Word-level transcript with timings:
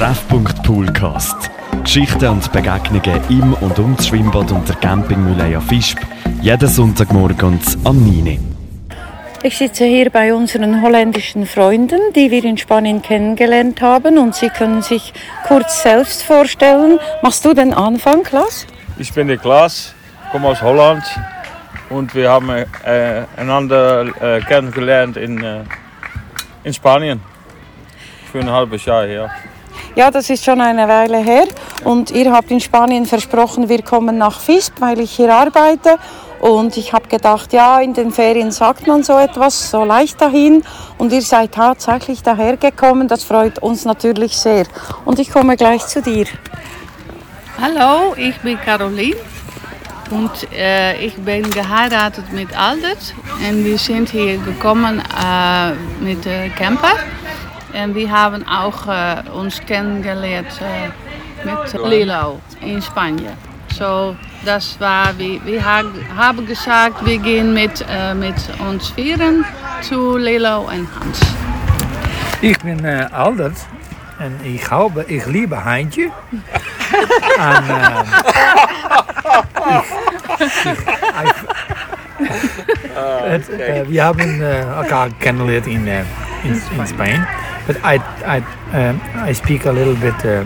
Treffpunkt 0.00 0.62
Poolcast. 0.62 1.50
Geschichten 1.84 2.28
und 2.28 2.50
Begegnungen 2.52 3.20
im 3.28 3.52
und 3.52 3.78
um 3.78 3.94
das 3.94 4.08
Schwimmbad 4.08 4.50
und 4.50 4.66
der 4.66 4.76
Campingmühle 4.76 5.60
Fischb. 5.60 5.98
Jeden 6.40 6.68
Sonntagmorgen 6.68 7.60
am 7.84 7.98
9. 7.98 8.38
Ich 9.42 9.58
sitze 9.58 9.84
hier 9.84 10.08
bei 10.08 10.32
unseren 10.32 10.80
holländischen 10.80 11.44
Freunden, 11.44 12.00
die 12.16 12.30
wir 12.30 12.42
in 12.44 12.56
Spanien 12.56 13.02
kennengelernt 13.02 13.82
haben 13.82 14.16
und 14.16 14.34
sie 14.34 14.48
können 14.48 14.80
sich 14.80 15.12
kurz 15.46 15.82
selbst 15.82 16.22
vorstellen. 16.22 16.98
Machst 17.20 17.44
du 17.44 17.52
den 17.52 17.74
Anfang, 17.74 18.22
Klaas? 18.22 18.66
Ich 18.98 19.12
bin 19.12 19.28
der 19.28 19.36
Klaas, 19.36 19.94
komme 20.32 20.48
aus 20.48 20.62
Holland 20.62 21.04
und 21.90 22.14
wir 22.14 22.30
haben 22.30 22.48
äh, 22.48 23.24
einander 23.36 24.06
äh, 24.18 24.40
kennengelernt 24.40 25.18
in, 25.18 25.44
äh, 25.44 25.60
in 26.64 26.72
Spanien 26.72 27.20
für 28.32 28.40
ein 28.40 28.50
halbes 28.50 28.86
Jahr 28.86 29.04
her. 29.04 29.30
Ja, 29.94 30.10
das 30.10 30.30
ist 30.30 30.44
schon 30.44 30.60
eine 30.60 30.88
Weile 30.88 31.18
her 31.18 31.44
und 31.84 32.10
ihr 32.10 32.32
habt 32.32 32.50
in 32.50 32.60
Spanien 32.60 33.06
versprochen, 33.06 33.68
wir 33.68 33.82
kommen 33.82 34.18
nach 34.18 34.46
Visp, 34.46 34.80
weil 34.80 35.00
ich 35.00 35.12
hier 35.12 35.34
arbeite 35.34 35.98
und 36.40 36.78
ich 36.78 36.94
habe 36.94 37.06
gedacht, 37.06 37.52
ja, 37.52 37.80
in 37.80 37.92
den 37.92 38.12
Ferien 38.12 38.50
sagt 38.50 38.86
man 38.86 39.02
so 39.02 39.18
etwas, 39.18 39.70
so 39.70 39.84
leicht 39.84 40.20
dahin. 40.20 40.62
Und 40.96 41.12
ihr 41.12 41.20
seid 41.20 41.52
tatsächlich 41.52 42.22
dahergekommen. 42.22 43.08
Das 43.08 43.24
freut 43.24 43.58
uns 43.58 43.84
natürlich 43.84 44.36
sehr. 44.36 44.64
Und 45.04 45.18
ich 45.18 45.30
komme 45.30 45.56
gleich 45.56 45.86
zu 45.86 46.00
dir. 46.00 46.24
Hallo, 47.60 48.14
ich 48.16 48.38
bin 48.38 48.58
Caroline. 48.58 49.16
Und 50.10 50.50
äh, 50.52 50.96
ich 51.04 51.14
bin 51.16 51.48
geheiratet 51.50 52.32
mit 52.32 52.58
Aldert. 52.58 53.14
Und 53.46 53.64
wir 53.64 53.76
sind 53.76 54.08
hier 54.08 54.38
gekommen 54.38 55.00
äh, 55.00 55.72
mit 56.02 56.24
dem 56.24 56.54
Camper. 56.54 56.94
Und 57.72 57.94
wir 57.94 58.10
haben 58.10 58.46
auch 58.46 58.86
äh, 58.86 59.22
uns 59.30 59.60
kennengelernt 59.60 60.60
äh, 60.60 61.46
mit 61.46 61.72
Lilo 61.90 62.40
in 62.60 62.82
Spanien. 62.82 63.32
So, 63.78 64.16
das 64.44 64.78
war, 64.80 65.16
wir, 65.16 65.44
wir 65.44 65.64
haben 65.64 66.46
gesagt, 66.46 67.04
wir 67.06 67.18
gehen 67.18 67.54
mit, 67.54 67.84
äh, 67.88 68.14
mit 68.14 68.34
uns 68.68 68.90
vieren 68.90 69.44
zu 69.82 70.16
Lilo 70.16 70.60
und 70.62 70.88
Hans. 70.98 71.20
Ich 72.42 72.58
bin 72.58 72.84
äh, 72.84 73.06
Aldert 73.12 73.56
und 74.18 74.44
ich, 74.44 74.70
habe, 74.70 75.04
ich 75.08 75.24
liebe 75.26 75.64
Heintje. 75.64 76.06
und, 76.06 77.70
äh, 82.98 83.36
ich, 83.36 83.48
ich, 83.48 83.60
äh, 83.60 83.88
wir 83.88 84.04
haben 84.04 84.42
äh, 84.42 84.60
elkaar 84.60 85.10
kennengelernt 85.20 85.66
in, 85.66 85.86
äh, 85.86 86.04
in, 86.44 86.60
in 86.76 86.86
Spain. 86.86 87.26
But 87.70 87.84
I, 87.84 87.98
I, 88.26 88.38
um, 88.76 89.00
I 89.14 89.32
speak 89.32 89.64
a 89.64 89.70
little 89.70 89.94
bit 89.94 90.24
uh, 90.24 90.44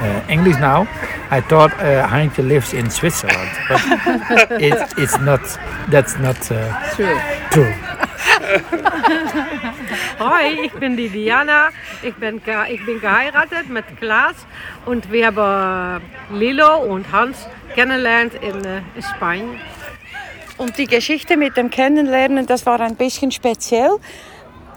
uh, 0.00 0.24
English 0.28 0.56
now. 0.56 0.88
I 1.30 1.40
thought 1.40 1.72
uh, 1.74 2.04
Heintje 2.08 2.42
lives 2.42 2.74
in 2.74 2.90
Switzerland, 2.90 3.50
but 3.68 3.80
it, 4.60 4.92
it's 4.98 5.16
not. 5.20 5.40
That's 5.88 6.18
not 6.18 6.50
uh, 6.50 6.74
True. 6.96 7.16
true. 7.52 7.72
Hoi, 10.18 10.64
ich 10.64 10.72
bin 10.72 10.96
die 10.96 11.08
Diana. 11.10 11.68
Ich 12.02 12.16
bin, 12.16 12.42
ich 12.68 12.84
bin 12.84 13.00
geheiratet 13.00 13.68
mit 13.68 13.84
Klaas 14.00 14.34
und 14.84 15.12
wir 15.12 15.26
haben 15.28 16.02
Lilo 16.32 16.78
und 16.78 17.12
Hans 17.12 17.46
kennengelernt 17.76 18.34
in 18.34 18.64
äh, 18.64 18.82
Spanien. 19.14 19.60
Und 20.56 20.76
die 20.76 20.86
Geschichte 20.86 21.36
mit 21.36 21.56
dem 21.56 21.70
Kennenlernen, 21.70 22.46
das 22.46 22.66
war 22.66 22.80
ein 22.80 22.96
bisschen 22.96 23.30
speziell. 23.30 23.98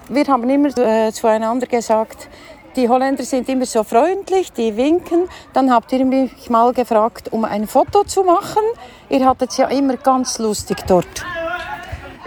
Wir 0.10 0.26
haben 0.28 0.50
immer 0.50 0.70
äh, 0.78 1.12
zueinander 1.12 1.68
gesagt, 1.68 2.28
die 2.76 2.88
Holländer 2.88 3.24
sind 3.24 3.50
immer 3.50 3.66
so 3.66 3.84
freundlich, 3.84 4.52
die 4.54 4.76
winken. 4.78 5.28
Dann 5.54 5.72
habt 5.74 5.92
ihr 5.92 6.06
mich 6.06 6.50
mal 6.50 6.72
gefragt, 6.74 7.30
um 7.32 7.44
ein 7.44 7.68
Foto 7.68 8.04
zu 8.04 8.24
machen. 8.24 8.62
Ihr 9.10 9.26
hattet 9.26 9.50
es 9.52 9.58
ja 9.58 9.68
immer 9.68 9.98
ganz 9.98 10.38
lustig 10.40 10.78
dort 10.88 11.26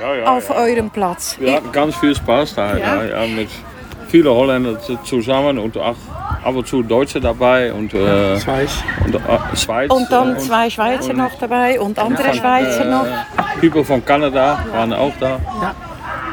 Ja, 0.01 0.15
ja, 0.15 0.25
auf 0.27 0.49
ja. 0.51 0.57
eurem 0.57 0.91
Platz. 0.91 1.37
Wir 1.39 1.55
hatten 1.55 1.71
ganz 1.73 1.95
viel 1.97 2.15
Spaß 2.15 2.55
da. 2.57 2.77
Ja. 2.77 3.05
Ja, 3.05 3.27
mit 3.27 3.49
vielen 4.09 4.29
Holländern 4.35 4.79
zusammen 5.05 5.59
und 5.59 5.77
auch 5.79 5.95
ab 6.45 6.55
und 6.57 6.67
zu 6.67 6.83
Deutsche 6.83 7.21
dabei 7.21 7.73
und, 7.73 7.95
äh, 7.95 8.41
Schweiz. 8.41 8.71
und 9.05 9.15
äh, 9.15 9.57
Schweiz. 9.57 9.91
Und 9.93 10.11
dann 10.11 10.35
äh, 10.35 10.39
zwei 10.39 10.69
Schweizer 10.69 11.11
und- 11.11 11.17
noch 11.19 11.35
dabei 11.39 11.81
und 11.81 11.97
andere 11.99 12.35
Schweizer 12.35 12.85
noch. 12.87 13.07
People 13.61 13.85
von 13.85 14.05
Kanada 14.05 14.59
waren 14.73 14.93
auch 14.93 15.13
da. 15.21 15.39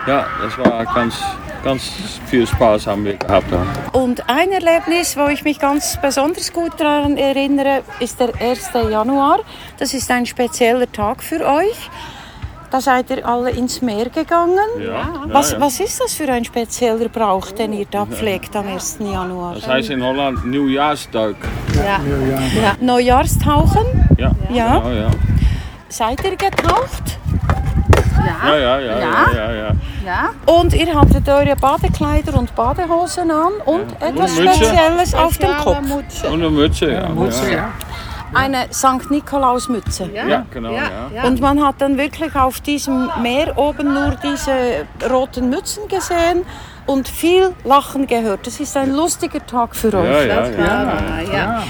Ja, 0.08 0.26
das 0.42 0.58
war 0.58 0.86
ganz, 0.86 1.16
ganz 1.64 1.92
viel 2.28 2.48
Spaß 2.48 2.88
haben 2.88 3.04
wir 3.04 3.18
gehabt 3.18 3.52
da. 3.52 3.66
Und 3.92 4.30
ein 4.30 4.52
Erlebnis, 4.52 5.18
wo 5.18 5.28
ich 5.28 5.44
mich 5.44 5.60
ganz 5.60 6.00
besonders 6.02 6.54
gut 6.54 6.72
daran 6.80 7.18
erinnere, 7.18 7.82
ist 8.00 8.20
der 8.20 8.30
1. 8.40 8.72
Januar. 8.90 9.40
Das 9.78 9.94
ist 9.94 10.10
ein 10.10 10.26
spezieller 10.26 10.90
Tag 10.92 11.22
für 11.22 11.46
euch. 11.46 11.90
Da 12.70 12.82
seid 12.82 13.10
ihr 13.10 13.26
alle 13.26 13.50
ins 13.52 13.82
Meer 13.82 14.10
gegangen. 14.10 14.58
Ja, 14.80 15.10
Was, 15.28 15.52
ja. 15.54 15.62
was 15.62 15.80
ist 15.80 16.02
das 16.02 16.14
für 16.14 16.30
ein 16.32 16.44
spezieller 16.44 17.08
Brauch, 17.08 17.52
den 17.52 17.72
ihr 17.74 17.86
da 17.90 18.06
pflegt 18.06 18.56
am 18.56 18.68
1. 18.68 19.00
Januar? 19.00 19.56
Das 19.56 19.68
heißt 19.68 19.90
in 19.90 20.04
Holland 20.04 20.46
Nieuwjaarsduik. 20.46 21.38
Ja. 21.76 22.00
Neujahrstauchen? 22.82 24.08
Ja. 24.18 24.32
Ja. 24.50 24.82
Ja, 24.84 24.92
ja. 24.94 25.10
Seid 25.90 26.24
ihr 26.26 26.36
getaucht? 26.36 27.20
Ja, 28.44 28.58
ja, 28.58 28.80
ja, 28.80 29.00
ja, 29.00 29.32
ja, 29.34 29.54
ja. 29.54 29.72
Ja. 30.08 30.30
Und 30.46 30.74
ihr 30.74 30.94
hattet 30.98 31.28
eure 31.28 31.56
Badekleider 31.58 32.34
und 32.40 32.56
Badehosen 32.56 33.30
an 33.30 33.52
und 33.66 33.92
etwas 34.02 34.38
Und 34.38 34.46
Mütze. 34.46 34.64
Spezielles 34.66 35.14
auf 35.14 35.38
dem 35.38 35.52
Kopf. 35.58 35.78
Und 36.24 36.34
eine 36.34 36.50
Mütze, 36.50 36.92
ja. 36.94 37.10
Mütze, 37.10 37.46
ja. 37.52 37.58
ja. 37.58 37.70
Eine 38.34 38.68
St. 38.72 39.10
Nikolaus-Mütze. 39.10 40.10
Ja, 40.14 40.46
genau, 40.52 40.72
ja. 40.72 41.24
Und 41.24 41.42
man 41.42 41.62
hat 41.66 41.76
dann 41.80 41.98
wirklich 41.98 42.34
auf 42.36 42.62
diesem 42.62 43.10
Meer 43.22 43.58
oben 43.58 43.94
nur 43.94 44.16
diese 44.24 44.86
roten 45.10 45.50
Mützen 45.50 45.88
gesehen 45.90 46.46
und 46.86 47.08
viel 47.10 47.54
Lachen 47.66 48.08
gehört. 48.08 48.46
Das 48.48 48.60
ist 48.62 48.76
ein 48.78 48.94
lustiger 48.94 49.46
Tag 49.46 49.76
für 49.76 49.92
Ja, 49.92 50.00
euch. 50.00 50.28
ja, 50.28 50.48
ja. 50.50 50.58
Ja, 51.24 51.24
ja, 51.34 51.64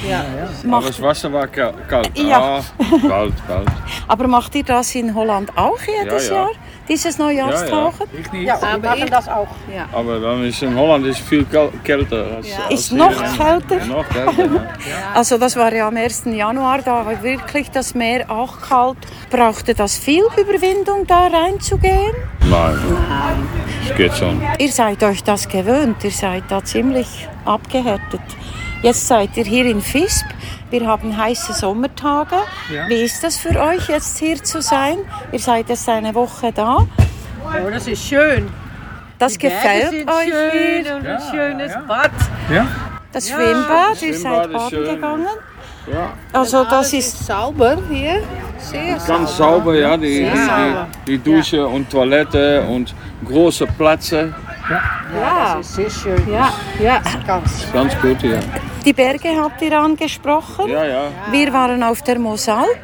ja. 0.63 0.73
Aber 0.75 0.87
das 0.87 1.01
Wasser 1.01 1.31
war 1.33 1.47
ka- 1.47 1.73
kalt. 1.87 2.11
Ja. 2.17 2.39
Ah, 2.39 2.61
kalt, 3.07 3.33
kalt. 3.47 3.67
Aber 4.07 4.27
macht 4.27 4.53
ihr 4.55 4.63
das 4.63 4.93
in 4.95 5.13
Holland 5.15 5.51
auch 5.55 5.79
jedes 5.81 6.27
Ja, 6.29 6.33
ja. 6.35 6.41
Jahr? 6.41 6.49
Dieses 6.87 7.17
Neujahrstauchen? 7.17 8.07
Ich 8.17 8.31
nicht. 8.31 8.45
Ja, 8.47 8.59
wir 8.61 8.77
machen 8.79 9.07
das 9.09 9.27
auch. 9.27 9.47
Aber 9.91 10.19
dann 10.19 10.43
ist 10.45 10.61
in 10.63 10.75
Holland 10.77 11.05
ist 11.05 11.19
viel 11.19 11.45
kälter. 11.83 12.25
Als, 12.37 12.47
als 12.59 12.73
Ist 12.73 12.91
noch 12.93 13.11
in- 13.11 13.37
kälter? 13.37 13.85
Noch 13.85 14.07
kälter, 14.07 14.45
ja. 14.45 14.61
Also 15.13 15.37
das 15.37 15.55
war 15.57 15.73
ja 15.73 15.87
am 15.87 15.97
1. 15.97 16.23
Januar, 16.25 16.81
da 16.81 17.05
war 17.05 17.21
wirklich 17.23 17.69
das 17.71 17.93
Meer 17.93 18.29
auch 18.31 18.61
kalt. 18.61 18.97
Brauchte 19.29 19.73
das 19.73 19.97
viel 19.97 20.23
Überwindung, 20.37 21.05
da 21.05 21.27
reinzugehen? 21.27 22.13
Nein, 22.49 22.77
es 23.89 23.95
geht 23.97 24.13
schon. 24.15 24.41
Ihr 24.57 24.71
seid 24.71 25.03
euch 25.03 25.23
das 25.23 25.47
gewöhnt, 25.49 26.03
ihr 26.03 26.11
seid 26.11 26.43
da 26.49 26.63
ziemlich 26.63 27.27
abgehärtet. 27.43 28.21
Jetzt 28.81 29.07
seid 29.07 29.35
ihr 29.35 29.43
hier 29.43 29.65
in 29.65 29.83
Visp. 29.83 30.25
Wir 30.69 30.85
haben 30.85 31.15
heiße 31.15 31.53
Sommertage. 31.53 32.35
Ja. 32.73 32.89
Wie 32.89 33.01
ist 33.01 33.23
das 33.23 33.37
für 33.37 33.57
euch, 33.59 33.87
jetzt 33.87 34.17
hier 34.17 34.43
zu 34.43 34.61
sein? 34.61 34.97
Ihr 35.31 35.39
seid 35.39 35.69
jetzt 35.69 35.87
eine 35.87 36.13
Woche 36.13 36.51
da. 36.51 36.79
Oh, 36.79 37.69
das 37.71 37.87
ist 37.87 38.03
schön. 38.03 38.49
Das 39.17 39.37
Berge 39.37 39.55
gefällt 39.55 39.89
sind 39.91 40.09
euch 40.09 40.25
schön 40.25 40.83
hier. 40.83 40.95
und 40.95 41.07
ein 41.07 41.21
schönes 41.31 41.73
Bad. 41.87 42.11
Ja? 42.53 42.67
Das 43.11 43.29
Schwimmbad, 43.29 44.01
ihr 44.01 44.13
Schwimmbad 44.13 44.21
seid 44.21 44.45
ist 44.45 44.71
baden 44.71 44.95
gegangen. 44.95 45.27
Ja. 45.91 46.13
Also 46.33 46.63
das 46.65 46.73
Alles 46.73 46.93
ist 46.93 47.25
sauber 47.25 47.77
hier. 47.89 48.21
Sehr 48.59 48.97
Ganz 49.07 49.37
sauber, 49.37 49.73
ja. 49.75 49.95
Die, 49.95 50.25
die, 50.25 50.37
sauber. 50.37 50.87
die, 51.07 51.17
die 51.17 51.23
Dusche 51.23 51.65
und 51.65 51.89
Toilette 51.89 52.61
und 52.63 52.93
große 53.25 53.65
Plätze. 53.67 54.35
Ja, 54.69 55.55
das 55.55 55.67
ist 55.67 55.75
sehr 55.75 55.89
schön. 55.89 56.31
Ja, 56.31 56.49
ja. 56.79 57.01
Ganz. 57.25 57.71
Ganz 57.71 57.95
gut 58.01 58.17
hier. 58.21 58.39
die 58.83 58.93
Berge 58.93 59.29
habt 59.41 59.61
ihr 59.61 59.79
angesprochen. 59.79 60.69
Ja, 60.69 60.85
ja. 60.85 61.01
Wir 61.31 61.53
waren 61.53 61.81
auf 61.83 62.01
der 62.01 62.19
Mosalp 62.19 62.79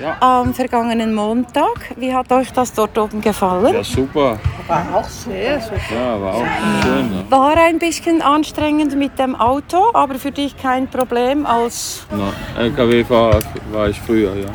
Ja. 0.00 0.16
am 0.20 0.54
vergangenen 0.54 1.14
Montag. 1.14 1.94
Wie 1.96 2.12
hat 2.14 2.32
euch 2.32 2.52
das 2.52 2.72
dort 2.72 2.96
oben 2.98 3.20
gefallen? 3.20 3.74
Ja, 3.74 3.84
super. 3.84 4.38
War 4.66 4.86
auch 4.94 5.04
sehr, 5.08 5.60
sehr 5.60 5.78
Ja, 5.94 6.20
war 6.20 6.34
auch 6.34 6.46
schön. 6.82 7.12
Ja. 7.14 7.30
War 7.30 7.56
ein 7.58 7.78
bisschen 7.78 8.22
anstrengend 8.22 8.96
mit 8.96 9.18
dem 9.18 9.34
Auto, 9.34 9.90
aber 9.92 10.14
für 10.14 10.30
dich 10.32 10.56
kein 10.56 10.88
Problem. 10.88 11.44
Als, 11.44 12.06
Na, 12.10 12.32
LKW-Fahrer 12.62 13.40
war 13.72 13.88
ich 13.88 14.00
früher, 14.00 14.34
ja. 14.36 14.48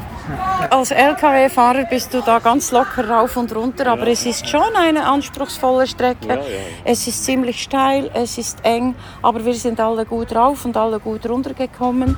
Als 0.69 0.91
LKW-Fahrer 0.91 1.85
bist 1.85 2.13
du 2.13 2.21
da 2.21 2.39
ganz 2.39 2.71
locker 2.71 3.09
rauf 3.09 3.37
und 3.37 3.53
runter, 3.55 3.87
aber 3.87 4.07
es 4.07 4.25
ist 4.25 4.47
schon 4.47 4.75
eine 4.75 5.05
anspruchsvolle 5.05 5.87
Strecke. 5.87 6.27
Ja, 6.27 6.35
ja. 6.35 6.41
Es 6.85 7.07
ist 7.07 7.25
ziemlich 7.25 7.61
steil, 7.61 8.09
es 8.13 8.37
ist 8.37 8.59
eng, 8.63 8.95
aber 9.21 9.43
wir 9.43 9.53
sind 9.53 9.79
alle 9.79 10.05
gut 10.05 10.35
rauf 10.35 10.65
und 10.65 10.77
alle 10.77 10.99
gut 10.99 11.27
runtergekommen. 11.27 12.17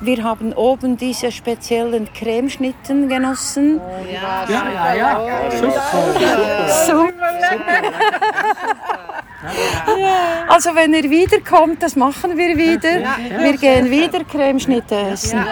Wir 0.00 0.24
haben 0.24 0.52
oben 0.52 0.96
diese 0.96 1.30
speziellen 1.30 2.12
Cremeschnitten 2.12 3.08
genossen. 3.08 3.80
Ja, 4.12 4.44
Ja, 4.48 4.94
ja, 4.94 5.26
ja. 5.26 5.50
Super. 6.86 7.12
Also 10.48 10.74
wenn 10.74 10.94
ihr 10.94 11.10
wiederkommt, 11.10 11.82
das 11.82 11.96
machen 11.96 12.36
wir 12.36 12.56
wieder. 12.56 13.02
Wir 13.38 13.56
gehen 13.56 13.90
wieder 13.90 14.24
Cremeschnitte 14.24 14.96
essen. 14.96 15.44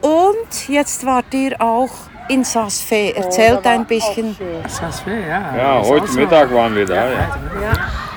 Und 0.00 0.68
jetzt 0.68 1.04
wart 1.04 1.32
ihr 1.34 1.60
auch 1.60 1.90
in 2.28 2.44
Sasfe. 2.44 3.14
Erzählt 3.14 3.66
ein 3.66 3.84
bisschen. 3.86 4.36
Das 4.62 5.04
wäre, 5.06 5.28
ja. 5.28 5.56
Ja, 5.56 5.82
heute 5.82 6.12
Mittag 6.12 6.52
waren 6.54 6.74
wir 6.74 6.86
da. 6.86 6.94
Ja. 6.94 7.28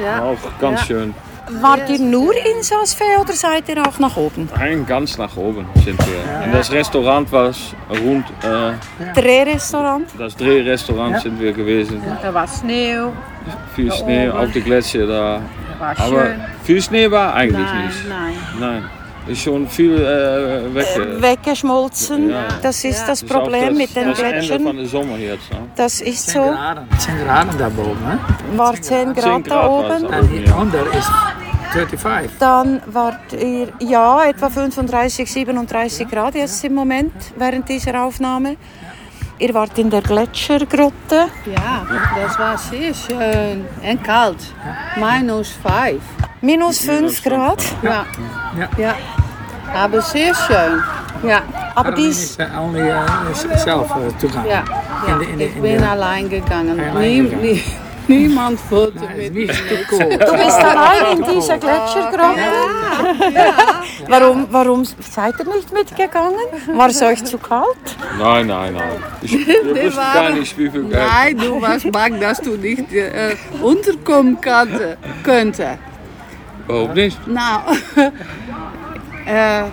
Ja. 0.03 0.21
Auch 0.23 0.37
ganz 0.59 0.81
schön. 0.85 1.13
Wart 1.61 1.89
ihr 1.89 1.99
nur 1.99 2.33
in 2.33 2.63
Sasfe 2.63 3.03
oder 3.19 3.33
seid 3.33 3.67
ihr 3.67 3.85
auch 3.85 3.99
nach 3.99 4.15
oben? 4.15 4.47
Ein 4.57 4.85
ganz 4.85 5.17
nach 5.17 5.35
oben 5.35 5.65
sind 5.83 5.99
wir. 6.07 6.45
In 6.45 6.51
das 6.53 6.71
Restaurant 6.71 7.29
was 7.31 7.75
rund, 7.89 8.25
äh, 8.43 9.19
Drehrestaurant? 9.19 10.05
das 10.17 10.35
Drehrestaurant 10.37 11.19
sind 11.21 11.39
wir 11.39 11.51
gewesen. 11.51 12.01
Da 12.21 12.33
war 12.33 12.47
Schnee, 12.47 12.95
Viel 13.75 13.91
Schnee 13.91 14.29
auf 14.29 14.51
die 14.51 14.61
Gletscher 14.61 15.05
da. 15.05 15.41
war 15.79 15.99
Aber 15.99 16.27
viel 16.63 16.81
Schnee 16.81 17.11
war 17.11 17.33
eigentlich 17.33 17.61
Nein, 17.67 17.85
nicht. 17.87 18.09
nein. 18.09 18.33
Nein. 18.59 18.83
Ist 19.27 19.41
schon 19.41 19.67
viel 19.67 19.93
äh, 19.95 20.73
weg. 20.75 20.85
äh, 20.97 21.21
Weggeschmolzen. 21.21 22.29
Ja. 22.29 22.43
Das 22.61 22.83
ist 22.83 23.07
das 23.07 23.21
ist 23.21 23.31
auch 23.31 23.39
Problem 23.41 23.69
das, 23.69 23.77
mit 23.77 23.95
den 23.95 24.09
das 24.09 24.17
Gletschern. 24.17 25.19
jetzt. 25.19 25.51
Ne? 25.51 25.57
Das 25.75 26.01
ist 26.01 26.29
10 26.29 26.33
so. 26.43 26.49
graden. 26.51 26.87
10 26.97 27.25
graden 27.25 27.57
da 27.57 27.67
oben. 27.67 28.05
Hè? 28.05 28.57
War 28.57 28.73
10 28.81 29.13
Grad 29.13 29.23
10 29.23 29.43
da 29.43 29.49
Grad 29.49 29.49
war 29.49 29.89
es 29.95 30.03
oben. 30.03 30.13
auch. 30.13 30.17
En 30.19 30.27
hieronder 30.27 30.85
is 30.97 31.05
35. 31.71 32.31
Dann 32.39 32.81
wart 32.87 33.33
ihr, 33.33 33.69
ja, 33.79 34.25
etwa 34.25 34.49
35, 34.49 35.31
37 35.31 36.07
Grad 36.09 36.35
jetzt 36.35 36.63
im 36.65 36.73
Moment 36.73 37.13
während 37.37 37.67
dieser 37.69 38.03
Aufnahme. 38.03 38.57
Ihr 39.39 39.53
wart 39.53 39.77
in 39.79 39.89
der 39.89 40.01
Gletschergrotte. 40.01 41.27
Ja, 41.45 41.85
das 42.15 42.37
war 42.37 42.57
sehr 42.57 42.93
schön 42.93 43.65
und 43.89 44.03
kalt. 44.03 44.37
Minus 44.95 45.49
5. 45.49 46.01
Minus 46.43 46.79
5 46.85 47.21
Grad. 47.23 47.63
Ja. 47.81 48.05
Ja. 48.59 48.67
ja. 48.77 48.95
Aber 49.73 50.01
sehr 50.01 50.35
schön. 50.35 50.83
Ja, 51.23 51.41
Aber 51.73 51.89
Caroline 51.91 52.07
dies, 52.09 52.23
is 52.31 52.37
uh, 52.37 52.59
only 52.61 52.81
uh, 52.81 53.31
is 53.31 53.61
zelf 53.63 53.89
uh, 53.95 54.11
toegaan. 54.19 54.45
ja. 54.45 54.63
ja. 55.07 55.13
In 55.13 55.19
de- 55.19 55.25
in 55.31 55.37
de- 55.37 55.45
ich 55.45 55.55
in 55.55 55.61
bin 55.61 55.77
de- 55.77 55.87
allein 55.87 56.29
gegangen. 56.29 56.77
Allein 56.79 56.99
Nie, 57.01 57.21
gegangen. 57.29 57.41
nie, 57.45 57.63
niemand 58.17 58.59
wollte 58.69 58.99
Nee, 59.17 59.31
mit 59.31 59.47
het 59.47 59.57
is 59.57 59.61
mir. 59.63 59.71
niet 59.71 59.87
te 59.89 59.95
cool. 59.95 60.09
du 60.09 60.31
bist 60.43 60.63
allein 60.63 61.17
in 61.17 61.23
dieser 61.33 61.57
Gletschergrotte. 61.57 62.41
Warum, 64.07 64.47
warum 64.51 64.83
seid 64.99 65.33
ihr 65.39 65.45
nicht 65.55 65.71
mitgegangen? 65.71 66.35
War 66.75 66.89
es 66.89 67.01
euch 67.01 67.23
zu 67.23 67.37
kalt? 67.37 67.77
Nein, 68.19 68.47
nein, 68.47 68.73
nein. 68.73 68.91
Ich, 69.21 69.31
wir 69.47 69.63
wussten 69.85 69.97
waren- 69.97 70.13
gar 70.13 70.29
nicht, 70.31 70.57
wie 70.57 70.69
viel 70.69 70.83
Geld. 70.89 71.07
Nein, 71.13 71.37
du 71.37 71.61
warst 71.61 71.89
bang, 71.91 72.19
dass 72.19 72.39
du 72.41 72.57
nicht 72.57 72.91
äh, 72.93 73.35
unterkommen 73.61 74.39
kannte, 74.41 74.97
könnte. 75.23 75.77
Warum 76.65 76.93
nicht? 76.93 77.17
Nou, 77.25 77.61
eh, 79.25 79.63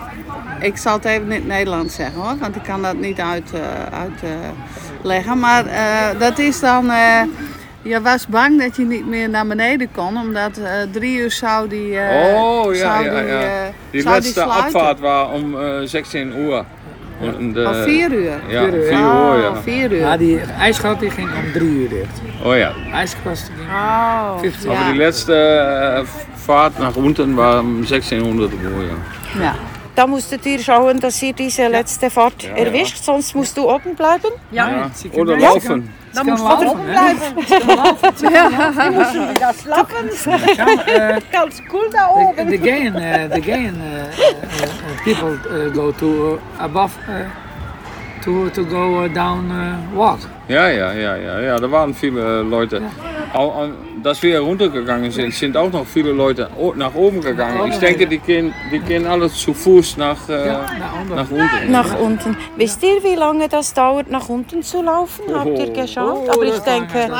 ik 0.60 0.76
zal 0.76 0.92
het 0.94 1.04
even 1.04 1.25
in 1.25 1.31
het 1.32 1.46
Nederlands 1.46 1.94
zeggen 1.94 2.20
hoor, 2.20 2.37
want 2.38 2.56
ik 2.56 2.62
kan 2.62 2.82
dat 2.82 2.96
niet 2.96 3.20
uitleggen. 3.20 3.92
Uit, 3.92 4.22
eh, 4.22 4.28
leggen. 5.02 5.38
maar 5.38 5.66
eh, 5.66 6.19
dat 6.19 6.38
is 6.38 6.60
dan. 6.60 6.90
eh, 6.90 7.22
je 7.82 8.00
was 8.00 8.26
bang 8.26 8.62
dat 8.62 8.76
je 8.76 8.82
niet 8.84 9.06
meer 9.06 9.28
naar 9.28 9.46
beneden 9.46 9.88
kon, 9.94 10.16
omdat 10.16 10.56
eh, 10.58 10.72
drie 10.92 11.16
uur 11.19 11.31
zou 11.31 11.69
die. 11.69 11.98
eh, 11.98 12.34
Oh, 12.42 12.75
ja, 12.75 12.81
zou 12.81 13.04
ja, 13.04 13.20
die, 13.20 13.28
ja. 13.28 13.40
eh, 13.40 14.22
Die. 14.22 14.40
Abfahrt 14.42 15.00
war 15.00 15.32
um 15.34 15.54
äh, 15.60 15.87
16 15.87 16.32
Uhr. 16.37 16.64
Und, 17.38 17.56
äh, 17.56 17.66
Of 17.66 17.82
vier 17.84 18.10
uur. 18.12 18.40
Ja, 18.48 18.62
Vier 18.62 18.75
uur. 18.75 18.87
4 18.87 18.98
Oh, 18.98 19.38
ja. 19.42 19.56
vier 19.62 19.92
uur. 19.92 20.02
Maar 20.06 20.19
die 20.19 20.40
ijsgat 20.40 21.00
die 21.00 21.10
ging 21.10 21.28
om 21.28 21.52
drie 21.52 21.69
uur 21.69 21.88
dicht. 21.88 22.20
Oh 22.44 22.56
ja. 22.56 22.72
IJskast 22.92 23.50
ging 23.56 23.69
Oh, 23.70 24.38
15 24.38 24.70
Aber 24.70 24.81
ja. 24.81 24.90
die 24.92 24.98
letzte 24.98 25.34
äh, 25.34 26.04
Fahrt 26.46 26.78
nach 26.78 26.96
unten 26.96 27.37
war 27.37 27.60
um 27.60 27.78
1600 27.82 28.52
Uhr, 28.52 28.84
ja. 29.38 29.42
ja. 29.44 29.54
Da 29.94 30.06
musstet 30.06 30.46
ihr 30.46 30.58
schauen, 30.60 30.98
dass 31.00 31.20
ihr 31.22 31.32
diese 31.32 31.69
letzte 31.69 32.08
Fahrt 32.10 32.44
erwischt, 32.56 32.96
sonst 33.04 33.34
musst 33.34 33.56
du 33.56 33.69
oben 33.69 33.94
bleiben. 33.94 34.32
ja. 34.52 34.90
sie 34.94 35.10
Oder 35.10 35.34
können- 35.37 35.42
laufen. 35.42 35.92
Ze 36.12 36.25
kan 36.25 36.38
laufen, 36.38 36.78
hè? 36.88 37.14
das 39.38 39.64
Lappen. 39.64 40.08
Kan, 40.56 40.78
eh, 40.87 41.20
Ganz 41.31 41.62
cool 41.72 41.88
da 41.92 42.08
the, 42.08 42.20
oben. 42.42 42.48
the 42.50 42.58
Ghanaian, 42.58 42.96
uh, 42.96 43.28
the 43.34 43.40
Ghanaian 43.40 43.76
uh, 43.76 43.84
uh, 43.84 44.64
uh, 44.64 45.04
people 45.04 45.38
uh, 45.50 45.70
go 45.72 45.92
to 45.92 46.06
uh, 46.34 46.64
above 46.64 46.92
uh, 47.08 48.22
to 48.25 48.50
to 48.50 48.64
go 48.64 49.04
uh, 49.04 49.08
down 49.08 49.50
uh, 49.52 49.96
walk. 49.96 50.19
Ja, 50.48 50.69
ja, 50.69 50.92
ja, 50.92 51.16
ja, 51.16 51.40
ja. 51.40 51.58
Da 51.60 51.70
waren 51.70 51.94
viele 51.94 52.42
Leute. 52.42 52.82
Auch, 53.32 53.62
äh, 53.64 53.69
dass 54.02 54.23
wir 54.23 54.41
runtergegangen 54.41 55.11
sind, 55.11 55.32
sind 55.35 55.56
auch 55.56 55.70
noch 55.70 55.87
viele 55.87 56.12
Leute 56.12 56.49
nach 56.76 56.94
oben 56.94 57.20
gegangen. 57.20 57.70
Ich 57.70 57.79
denke, 57.79 58.06
die 58.06 58.19
gehen, 58.19 58.52
die 58.73 58.79
gehen 58.81 59.06
alle 59.06 59.31
zu 59.31 59.52
Fuß 59.55 59.97
nach, 59.97 60.29
äh, 60.29 60.47
naar 60.47 60.94
onder. 61.00 61.17
nach 61.17 61.31
unten. 61.31 61.70
Nach 61.70 61.99
unten. 62.00 62.37
Wisst 62.56 62.82
ihr, 62.82 63.02
wie 63.02 63.14
lange 63.14 63.49
das 63.49 63.73
dauert, 63.75 64.11
nach 64.11 64.29
unten 64.29 64.62
zu 64.62 64.82
laufen? 64.82 65.25
Habt 65.35 65.58
ihr 65.58 65.70
geschaut? 65.70 66.26
Oh, 66.29 66.32
Aber 66.32 66.44
ich 66.44 66.58
denke, 66.61 67.11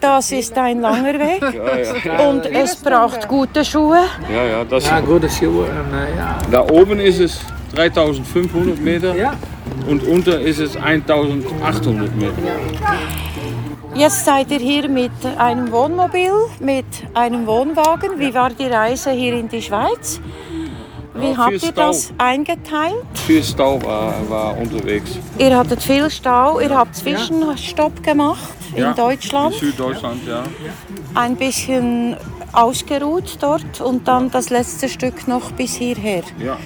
das 0.00 0.32
ist 0.32 0.56
ein 0.58 0.80
langer 0.80 1.14
Weg. 1.14 1.42
Ja, 1.54 2.18
ja, 2.18 2.28
Und 2.28 2.46
es 2.46 2.76
braucht 2.76 3.28
gute 3.28 3.64
Schuhe. 3.64 3.98
ja, 4.32 4.44
ja, 4.44 4.64
das, 4.64 4.86
Ja, 4.86 5.00
gute 5.00 5.28
Schuhe 5.30 5.64
uh, 5.64 6.16
ja. 6.18 6.38
Da 6.50 6.60
oben 6.70 6.98
ist 7.00 7.20
es 7.20 7.40
3500 7.74 8.80
Meter 8.80 9.14
Ja. 9.16 9.34
und 9.88 10.02
unter 10.06 10.40
ist 10.40 10.58
es 10.58 10.76
1800 10.76 12.14
Meter. 12.16 12.32
Jetzt 13.94 14.24
seid 14.24 14.50
ihr 14.50 14.58
hier 14.58 14.88
mit 14.88 15.12
einem 15.38 15.70
Wohnmobil, 15.70 16.32
mit 16.58 16.84
einem 17.14 17.46
Wohnwagen. 17.46 18.18
Wie 18.18 18.34
war 18.34 18.50
die 18.50 18.66
Reise 18.66 19.12
hier 19.12 19.34
in 19.34 19.48
die 19.48 19.62
Schweiz? 19.62 20.20
Wie 21.14 21.30
Ja, 21.30 21.36
habt 21.36 21.52
ihr 21.52 21.58
Stau. 21.60 21.70
das 21.72 22.12
eingeteilt? 22.18 23.04
Viel 23.14 23.44
Stau 23.44 23.80
war, 23.84 24.14
war 24.28 24.58
unterwegs. 24.58 25.12
Ihr 25.38 25.56
hattet 25.56 25.80
viel 25.80 26.10
Stau, 26.10 26.58
ihr 26.58 26.70
habt 26.70 26.96
Zwischenstopp 26.96 28.02
gemacht 28.02 28.52
in 28.74 28.92
Deutschland. 28.96 29.54
In 29.54 29.60
Süddeutschland, 29.60 30.26
ja. 30.26 30.42
ein 31.14 31.36
bisschen 31.36 32.16
ausgeruht 32.52 33.38
dort 33.40 33.80
und 33.80 34.08
dann 34.08 34.28
das 34.30 34.50
letzte 34.50 34.88
Stück 34.88 35.28
noch 35.28 35.52
bis 35.52 35.74
hierher. 35.76 36.22
Ja, 36.38 36.56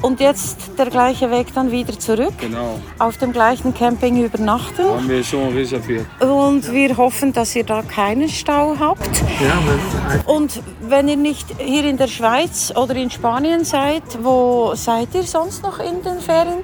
Und 0.00 0.20
jetzt 0.20 0.78
der 0.78 0.86
gleiche 0.86 1.30
Weg 1.30 1.52
dann 1.54 1.72
wieder 1.72 1.98
zurück, 1.98 2.34
genau. 2.40 2.78
auf 2.98 3.16
dem 3.18 3.32
gleichen 3.32 3.74
Camping 3.74 4.24
übernachten. 4.24 4.84
Haben 4.84 5.08
wir 5.08 5.24
schon 5.24 5.52
reserviert. 5.52 6.06
Und 6.20 6.72
wir 6.72 6.96
hoffen, 6.96 7.32
dass 7.32 7.56
ihr 7.56 7.64
da 7.64 7.82
keinen 7.82 8.28
Stau 8.28 8.76
habt. 8.78 9.22
Ja, 9.40 9.58
maar 9.66 10.34
Und 10.34 10.62
wenn 10.80 11.08
ihr 11.08 11.16
nicht 11.16 11.46
hier 11.58 11.84
in 11.84 11.96
der 11.96 12.06
Schweiz 12.06 12.72
oder 12.76 12.94
in 12.94 13.10
Spanien 13.10 13.64
seid, 13.64 14.02
wo 14.22 14.72
seid 14.74 15.08
ihr 15.14 15.24
sonst 15.24 15.62
noch 15.62 15.80
in 15.80 16.02
den 16.02 16.20
Ferien? 16.20 16.60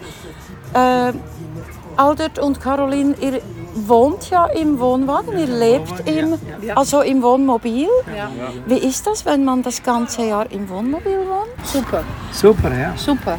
Äh, 0.73 1.13
Aldert 1.97 2.39
und 2.39 2.61
Caroline, 2.61 3.15
ihr 3.21 3.41
wohnt 3.75 4.31
ja 4.31 4.47
im 4.47 4.79
Wohnwagen, 4.79 5.39
ihr 5.39 5.47
lebt 5.47 6.09
im, 6.09 6.35
also 6.75 7.03
im 7.03 7.23
Wohnmobil. 7.23 7.89
Wie 8.67 8.79
ist 8.79 9.07
das, 9.07 9.25
wenn 9.27 9.45
man 9.45 9.63
das 9.63 9.83
ganze 9.83 10.25
Jahr 10.25 10.51
im 10.51 10.69
Wohnmobil 10.69 11.19
wohnt? 11.19 11.67
Super, 11.67 12.03
super, 12.33 12.73
ja. 12.73 12.93
super. 12.97 13.39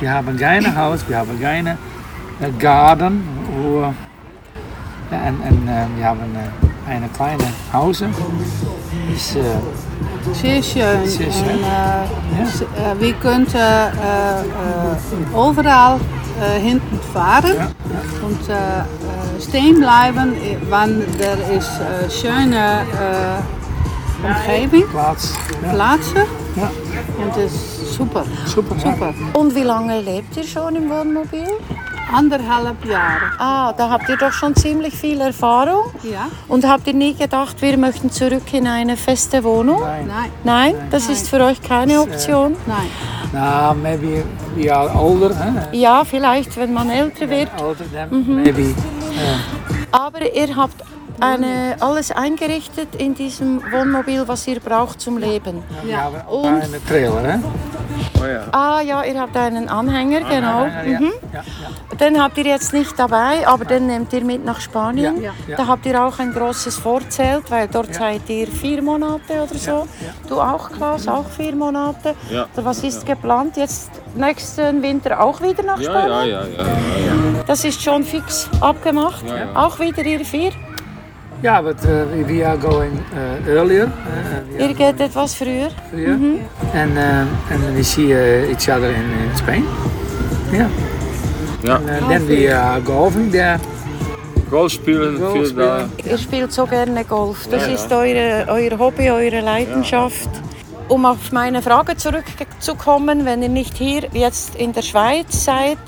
Wir 0.00 0.12
haben 0.12 0.36
keine 0.36 0.74
Haus, 0.76 1.00
wir 1.08 1.18
haben 1.18 1.40
keine 1.40 1.78
äh, 2.40 2.50
Garten, 2.58 3.22
wo, 3.56 3.80
ja, 3.80 3.92
en, 5.10 5.42
en 5.42 5.68
äh, 5.68 5.86
wir 5.96 6.04
haben 6.04 6.20
eine 6.88 7.08
kleine 7.08 7.44
Hause. 7.72 8.08
Ist, 9.14 9.36
äh, 9.36 9.40
Zeer 10.32 10.62
schön. 10.62 11.06
Zeer 11.06 11.32
schön. 11.32 11.48
En, 11.48 11.64
eh, 11.64 12.90
eh, 12.90 12.98
we 12.98 13.14
kunnen 13.18 13.46
eh, 13.54 13.86
eh, 13.86 15.36
overal 15.36 15.98
eh, 16.40 16.60
hinten 16.60 16.98
äh, 17.14 17.38
äh, 18.52 18.84
stehen 19.40 19.80
bleiben, 19.80 20.34
wann 20.68 21.02
er 21.18 21.56
ist 21.56 21.70
äh, 21.80 22.10
schöne 22.10 22.82
äh, 22.92 23.64
Umgebung, 24.26 24.88
plaats. 24.90 25.34
Ja, 25.62 25.68
Plätze. 25.70 26.26
Ja. 26.56 26.70
Und 27.18 27.30
das 27.30 27.52
ist 27.52 27.94
super, 27.94 28.24
super. 28.46 28.76
ja. 28.76 28.92
super. 28.92 29.14
Und 29.34 29.54
wie 29.54 29.62
lange 29.62 30.00
lebt 30.00 30.36
ihr 30.36 30.44
schon 30.44 30.76
im 30.76 30.88
Wohnmobil? 30.88 31.48
Anderthalb 32.12 32.84
Jahre. 32.84 33.32
Ah, 33.38 33.72
da 33.72 33.90
habt 33.90 34.08
ihr 34.08 34.16
doch 34.16 34.32
schon 34.32 34.54
ziemlich 34.54 34.94
viel 34.94 35.20
Erfahrung. 35.20 35.90
Ja? 36.04 36.28
Und 36.48 36.66
habt 36.66 36.86
ihr 36.86 36.94
nie 36.94 37.14
gedacht, 37.14 37.60
wir 37.60 37.76
möchten 37.76 38.10
zurück 38.10 38.52
in 38.52 38.68
eine 38.68 38.96
feste 38.96 39.42
Wohnung? 39.42 39.80
Nein, 39.80 40.30
Nein, 40.44 40.74
das 40.90 41.08
ist 41.08 41.28
für 41.28 41.40
euch 41.40 41.60
keine 41.60 42.00
Option. 42.00 42.56
nein. 42.66 42.88
Now, 43.32 43.74
maybe 43.74 44.22
we 44.54 44.72
are 44.72 44.88
older. 44.96 45.30
Huh? 45.30 45.60
Ja, 45.72 46.04
vielleicht, 46.04 46.56
wenn 46.56 46.72
man 46.72 46.88
älter 46.88 47.28
wird. 47.28 47.50
Older, 47.60 47.84
then 47.92 48.24
maybe. 48.44 48.72
Aber 49.92 50.34
ihr 50.34 50.56
habt 50.56 50.82
eine, 51.20 51.76
alles 51.80 52.10
eingerichtet 52.10 52.96
in 52.96 53.14
diesem 53.14 53.62
Wohnmobil, 53.70 54.26
was 54.26 54.46
ihr 54.48 54.58
braucht 54.60 55.00
zum 55.00 55.18
Leben. 55.18 55.62
Haben 55.96 56.16
auch 56.26 56.42
Und- 56.42 56.62
einen 56.62 56.86
Trailer, 56.86 57.22
hè? 57.22 57.38
Oh 58.20 58.24
ja. 58.26 58.42
Ah 58.50 58.80
ja, 58.80 59.04
ihr 59.04 59.20
habt 59.20 59.36
einen 59.36 59.68
Anhänger, 59.68 60.20
genau. 60.22 60.64
Ja, 60.64 60.82
ja, 60.82 61.00
Mhm. 61.00 61.12
ja, 61.32 61.40
ja. 61.92 61.96
Den 61.96 62.20
habt 62.20 62.36
ihr 62.38 62.44
jetzt 62.46 62.72
nicht 62.72 62.98
dabei, 62.98 63.46
aber 63.46 63.64
den 63.64 63.86
nehmt 63.86 64.12
ihr 64.12 64.24
mit 64.24 64.44
nach 64.44 64.60
Spanien. 64.60 65.22
Ja, 65.22 65.32
ja. 65.46 65.56
Da 65.56 65.66
habt 65.68 65.86
ihr 65.86 66.02
auch 66.04 66.18
ein 66.18 66.32
großes 66.32 66.76
Vorzelt, 66.78 67.48
weil 67.50 67.68
dort 67.68 67.94
seid 67.94 68.28
ihr 68.28 68.48
vier 68.48 68.82
Monate 68.82 69.42
oder 69.44 69.54
so. 69.54 69.86
Du 70.28 70.40
auch, 70.40 70.70
Klaus, 70.72 71.06
auch 71.06 71.28
vier 71.28 71.54
Monate. 71.54 72.14
Ja. 72.30 72.46
Oder 72.54 72.64
was 72.64 72.82
ist 72.82 73.06
geplant? 73.06 73.56
Jetzt 73.56 73.90
nächsten 74.16 74.82
Winter 74.82 75.20
auch 75.22 75.40
wieder 75.40 75.62
nach 75.62 75.78
Ja, 75.80 75.90
Spanien? 75.90 76.10
ja, 76.10 76.24
ja, 76.26 76.42
ja, 76.44 76.64
ja. 76.66 77.44
Das 77.46 77.64
ist 77.64 77.82
schon 77.82 78.04
fix 78.04 78.48
abgemacht. 78.60 79.24
Ja, 79.26 79.36
ja. 79.36 79.46
Auch 79.54 79.78
wieder 79.80 80.02
ihr 80.04 80.24
vier. 80.24 80.52
Yeah, 81.42 81.60
but 81.60 81.76
uh, 81.84 82.06
we- 82.10 82.26
we 82.26 82.46
are 82.46 82.56
going 82.56 82.92
uh, 83.12 83.50
earlier. 83.50 83.86
Uh, 83.86 84.62
Ihr 84.62 84.72
geht 84.72 84.98
etwas 84.98 85.34
früher. 85.34 85.68
earlier. 85.92 86.12
And, 86.72 86.96
um, 86.96 87.28
and 87.50 87.76
we 87.76 87.82
see 87.84 88.14
uh, 88.14 88.50
each 88.50 88.68
other 88.70 88.88
in, 88.88 88.96
in 89.30 89.36
Spain. 89.36 89.64
Yeah. 90.52 90.68
Ja. 91.62 91.76
And 91.76 91.90
uh, 91.90 92.08
then 92.08 92.28
we 92.28 92.48
are 92.50 92.80
golfing 92.80 93.30
there. 93.30 93.58
Golf 94.50 94.72
spielen, 94.72 95.18
Golf 95.18 95.32
viel 95.32 95.52
da. 95.54 95.80
spielen. 95.88 96.10
Ihr 96.12 96.18
spielt 96.18 96.52
so 96.52 96.64
gerne 96.66 97.04
Golf. 97.04 97.46
Das 97.50 97.62
Ja, 97.62 97.68
ja. 97.68 97.74
ist 97.74 97.92
eure, 97.92 98.46
euer 98.48 98.78
Hobby, 98.78 99.10
eure 99.10 99.40
Leidenschaft. 99.40 100.28
Um 100.88 101.06
auf 101.06 101.32
meine 101.32 101.62
Frage 101.62 101.96
zurückzukommen, 101.96 103.24
wenn 103.24 103.42
ihr 103.42 103.48
nicht 103.48 103.76
hier 103.78 104.08
jetzt 104.12 104.54
in 104.54 104.72
der 104.72 104.82
Schweiz 104.82 105.44
seid, 105.44 105.78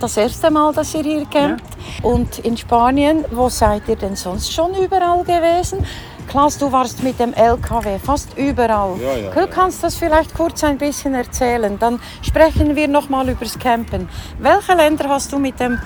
das 0.00 0.16
erste 0.16 0.50
Mal, 0.50 0.72
dass 0.74 0.94
ihr 0.94 1.02
hier 1.02 1.26
campt, 1.26 1.64
und 2.02 2.38
in 2.40 2.56
Spanien, 2.56 3.24
wo 3.30 3.48
seid 3.48 3.88
ihr 3.88 3.96
denn 3.96 4.16
sonst 4.16 4.52
schon 4.52 4.74
überall 4.74 5.22
gewesen? 5.24 5.84
Klaus, 6.28 6.58
du 6.58 6.70
warst 6.72 7.02
mit 7.02 7.18
dem 7.18 7.32
LKW 7.32 7.98
fast 7.98 8.36
überall. 8.36 8.98
Ja, 9.00 9.16
ja, 9.16 9.30
du 9.30 9.40
ja. 9.40 9.46
kannst 9.46 9.82
das 9.82 9.94
vielleicht 9.94 10.34
kurz 10.34 10.64
ein 10.64 10.78
bisschen 10.78 11.14
erzählen. 11.14 11.78
Dann 11.78 12.00
sprechen 12.22 12.76
wir 12.76 12.88
noch 12.88 13.08
mal 13.08 13.28
übers 13.28 13.58
Campen. 13.58 14.08
Welche 14.38 14.74
Länder 14.74 15.08
hast 15.08 15.32
du 15.32 15.38
mit 15.38 15.60
dem 15.60 15.78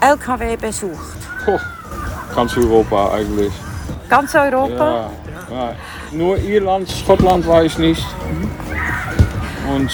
LKW 0.00 0.56
besucht? 0.56 1.18
Poh, 1.44 1.58
ganz 2.34 2.56
Europa 2.56 3.12
eigentlich. 3.12 3.52
Ganz 4.08 4.34
Europa? 4.34 5.10
Ja, 5.50 5.56
ja. 5.56 5.74
Nur 6.12 6.38
Irland, 6.38 6.88
Schottland 6.90 7.46
war 7.46 7.64
ich 7.64 7.76
nicht. 7.78 8.04
Und 9.74 9.90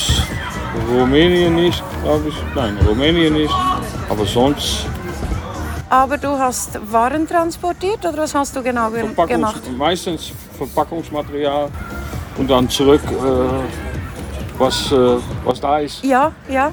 Rumänien 0.91 1.55
nicht, 1.55 1.83
glaube 2.03 2.29
ich. 2.29 2.35
Nein, 2.55 2.77
Rumänien 2.87 3.35
nicht. 3.35 3.55
Aber 4.09 4.25
sonst 4.27 4.87
Aber 5.89 6.17
du 6.19 6.29
hast 6.39 6.79
Waren 6.93 7.27
transportiert 7.27 8.05
oder 8.05 8.19
was 8.19 8.35
hast 8.35 8.55
du 8.57 8.63
genau 8.63 8.91
ge 8.91 9.01
Verpackungs 9.01 9.29
gemacht? 9.29 9.63
meistens 9.77 10.33
Verpackungsmaterial. 10.59 11.69
Und 12.39 12.49
dann 12.51 12.69
zurück, 12.69 13.03
äh, 13.11 14.59
was, 14.59 14.91
äh, 14.93 15.17
was 15.45 15.61
da 15.61 15.79
ist. 15.81 16.03
Ja, 16.05 16.33
ja. 16.49 16.73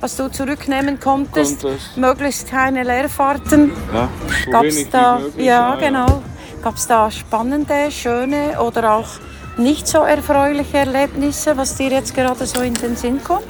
Was 0.00 0.16
du 0.16 0.30
zurücknehmen 0.30 1.00
konntest, 1.00 1.62
Konntest. 1.62 1.96
möglichst 1.96 2.48
keine 2.48 2.84
Leerfahrten. 2.84 3.72
Ja, 3.92 4.08
so 4.44 4.50
Gab 4.50 4.62
wenig 4.62 4.76
es 4.78 4.86
wie 4.86 4.90
da, 4.90 5.18
möglich. 5.18 5.46
ja, 5.46 5.74
genau. 5.76 6.22
Gab 6.68 6.76
es 6.76 6.86
da 6.86 7.10
spannende, 7.10 7.90
schöne 7.90 8.60
oder 8.60 8.92
auch 8.92 9.08
nicht 9.56 9.88
so 9.88 10.00
erfreuliche 10.00 10.76
Erlebnisse, 10.76 11.56
was 11.56 11.76
dir 11.76 11.88
jetzt 11.88 12.14
gerade 12.14 12.44
so 12.44 12.60
in 12.60 12.74
den 12.74 12.94
Sinn 12.94 13.24
kommt? 13.24 13.46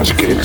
Es 0.00 0.16
geht. 0.16 0.38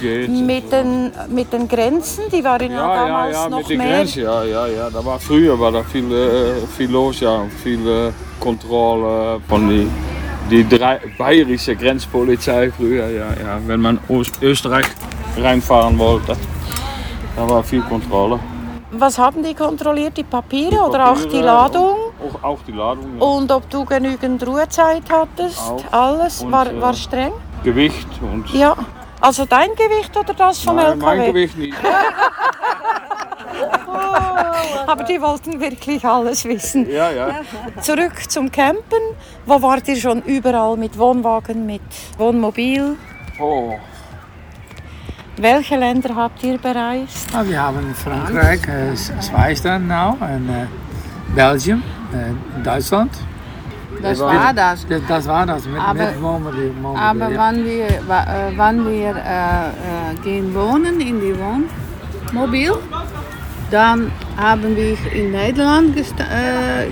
geht. 0.00 0.30
Mit 0.30 0.72
den, 0.72 1.12
mit 1.28 1.52
den 1.52 1.68
Grenzen, 1.68 2.24
die 2.32 2.42
waren 2.42 2.70
ja, 2.70 2.78
Ja, 2.78 2.94
ja, 2.94 3.04
damals 3.04 3.36
ja, 3.36 3.48
noch 3.50 3.58
mit 3.58 3.68
der 3.68 3.76
mehr. 3.76 3.96
Grenze, 3.98 4.20
ja, 4.22 4.44
ja, 4.44 4.66
ja. 4.66 4.88
Da 4.88 5.04
war 5.04 5.20
früher 5.20 5.60
war 5.60 5.72
da 5.72 5.82
viel, 5.82 6.10
äh, 6.10 6.66
viel 6.74 6.90
los, 6.90 7.20
ja. 7.20 7.44
Viel 7.62 7.86
äh, 7.86 8.12
Kontrolle 8.40 9.42
von 9.46 9.68
die, 9.68 9.86
die 10.50 10.66
drei, 10.66 11.00
bayerische 11.18 11.76
Grenzpolizei 11.76 12.70
früher, 12.70 13.10
ja, 13.10 13.26
ja. 13.44 13.60
Wenn 13.66 13.82
man 13.82 13.98
Ost 14.08 14.42
Österreich 14.42 14.86
reinfahren 15.36 15.98
wollte, 15.98 16.34
da 17.36 17.46
war 17.46 17.62
viel 17.62 17.82
Kontrolle. 17.82 18.40
Was 18.90 19.18
haben 19.18 19.42
die 19.42 19.54
kontrolliert? 19.54 20.16
Die 20.16 20.24
Papiere, 20.24 20.76
oder 20.76 21.10
auch 21.10 21.16
die 21.16 21.24
Papiere, 21.24 21.44
Ladung? 21.44 21.96
Auch, 22.26 22.42
auch 22.42 22.58
die 22.66 22.72
Ladung, 22.72 23.18
ja. 23.18 23.22
Und 23.24 23.52
ob 23.52 23.68
du 23.68 23.84
genügend 23.84 24.46
Ruhezeit 24.46 25.02
hattest? 25.10 25.60
Auch. 25.60 25.82
Alles 25.92 26.42
Und, 26.42 26.52
war, 26.52 26.66
äh, 26.66 26.80
war 26.80 26.94
streng? 26.94 27.32
Gewicht 27.62 28.08
und 28.22 28.48
Ja. 28.54 28.74
Also 29.20 29.44
dein 29.44 29.70
Gewicht 29.74 30.16
oder 30.16 30.32
das 30.32 30.60
vom 30.60 30.76
Nein, 30.76 30.98
mein 30.98 31.18
LKW? 31.18 31.32
Gewicht 31.32 31.58
nicht. 31.58 31.74
Aber 34.86 35.04
die 35.04 35.20
wollten 35.20 35.60
wirklich 35.60 36.04
alles 36.04 36.44
wissen. 36.44 36.88
Ja, 36.90 37.10
ja. 37.10 37.40
Zurück 37.82 38.30
zum 38.30 38.50
Campen. 38.50 39.00
Wo 39.44 39.60
wart 39.60 39.86
ihr 39.88 39.96
schon 39.96 40.22
überall 40.22 40.76
mit 40.76 40.96
Wohnwagen, 40.98 41.66
mit 41.66 41.82
Wohnmobil? 42.16 42.96
Oh, 43.40 43.74
Welche 45.40 45.76
Länder 45.76 46.14
habt 46.16 46.42
ihr 46.42 46.58
bereist? 46.58 47.32
Nou, 47.32 47.46
wir 47.48 47.62
haben 47.62 47.94
Frankrijk, 47.94 48.66
uh, 48.68 49.22
Schweiz 49.22 49.62
dan 49.62 49.86
nou. 49.86 50.14
En 50.20 50.46
uh, 50.50 51.34
Belgium, 51.34 51.82
uh, 52.12 52.62
Duitsland. 52.64 53.12
Das 54.02 54.18
war 54.18 54.52
das. 54.54 54.86
Dat, 54.86 55.00
dat 55.08 55.24
was 55.26 55.46
das 55.46 55.64
mit, 55.66 55.80
Aber- 55.80 55.94
mit 55.94 56.96
Aber 56.96 57.30
ja. 57.30 57.36
wann 57.36 57.64
wir, 57.64 57.86
wa- 58.06 58.24
äh, 58.24 58.56
wann 58.56 58.84
wir 58.86 59.14
äh, 59.16 59.68
äh, 59.68 60.14
gehen 60.22 60.54
wohnen 60.54 61.00
in 61.00 61.20
die 61.20 61.34
Wohnmobil, 61.38 62.72
dann 63.70 64.10
haben 64.36 64.76
wir 64.76 64.96
in 65.12 65.30
Nederland 65.32 65.96
äh, 65.96 66.02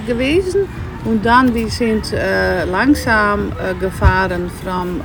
gewesen 0.06 0.68
und 1.04 1.24
dann 1.24 1.54
wir 1.54 1.68
sind 1.70 2.12
äh, 2.12 2.64
langsam 2.64 3.52
äh, 3.52 3.74
gefahren 3.74 4.50
von 4.64 5.00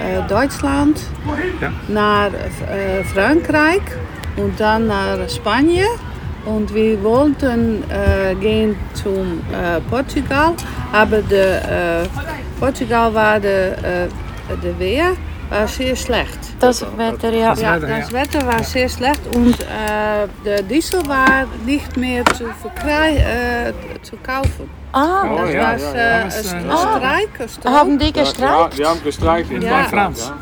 äh, 0.00 0.22
Deutschland 0.28 1.00
Ja. 1.60 1.72
naar 1.88 2.30
äh, 2.34 3.02
Frankreich 3.04 3.82
und 4.36 4.58
dann 4.58 4.86
nach 4.88 5.28
Spanien. 5.28 5.86
Und 6.44 6.72
wir 6.72 7.02
wollten 7.02 7.82
äh, 7.90 8.34
gehen 8.36 8.76
zum 8.94 9.40
Portugal, 9.90 10.52
aber 10.92 11.20
der, 11.22 12.02
äh, 12.02 12.08
Portugal 12.60 13.12
war 13.12 13.40
der, 13.40 13.76
der 14.62 14.78
Wehr 14.78 15.16
war 15.50 15.68
sehr 15.68 15.94
schlecht. 15.96 16.38
Das 16.60 16.82
Wetter, 16.96 17.32
ja. 17.32 17.54
Ja, 17.54 17.78
das 17.78 18.10
ja. 18.10 18.12
Wetter 18.12 18.46
war 18.46 18.62
sehr 18.64 18.88
schlecht 18.88 19.20
und 19.34 19.60
äh, 19.60 20.26
der 20.44 20.62
Diesel 20.62 21.06
war 21.06 21.44
nicht 21.64 21.96
mehr 21.96 22.24
zu, 22.26 22.44
äh, 22.44 23.72
zu 24.02 24.16
kaufen. 24.16 24.68
Ah, 24.92 25.24
Oh, 25.30 25.36
Das 25.42 25.52
ja, 25.52 25.60
war 25.62 25.78
ja, 25.78 25.94
ja. 25.94 26.20
äh, 26.20 26.26
was, 26.26 26.52
äh, 26.52 26.58
Streik. 26.58 27.50
Streik. 27.50 27.74
haben 27.74 27.98
die 27.98 28.06
ja, 28.06 28.12
ja, 28.16 28.22
gestreikt? 28.22 28.78
die 28.78 28.84
haben 28.86 29.02
gestreikt 29.04 29.50
in 29.50 29.62
Ja. 29.62 29.80
Ja. 29.80 29.84
Frans. 29.84 30.32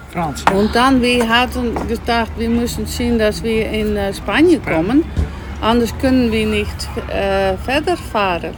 Und 0.55 0.75
dann, 0.75 1.03
wir 1.03 1.29
hatten 1.29 1.75
gedacht, 1.89 2.31
wir 2.37 2.49
müssen 2.49 2.87
sehen, 2.87 3.19
dass 3.19 3.43
wir 3.43 3.69
in 3.71 3.97
äh, 3.97 4.15
Spanien 4.15 4.65
kommen. 4.65 5.05
Anders 5.61 5.93
können 6.01 6.31
wir 6.31 6.47
nicht 6.47 6.89
äh, 7.09 7.57
verder 7.57 7.97
fahren. 7.97 8.55